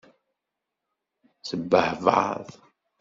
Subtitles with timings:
[1.47, 2.45] Tebbehbaḍ?